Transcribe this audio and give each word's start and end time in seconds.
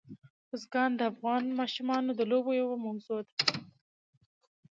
بزګان 0.49 0.91
د 0.99 1.01
افغان 1.11 1.43
ماشومانو 1.59 2.11
د 2.15 2.21
لوبو 2.31 2.51
یوه 2.61 2.75
موضوع 2.85 3.19
ده. 3.27 3.33